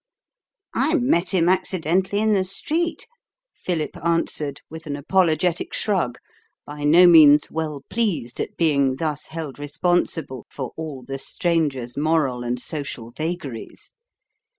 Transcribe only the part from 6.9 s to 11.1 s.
means well pleased at being thus held responsible for all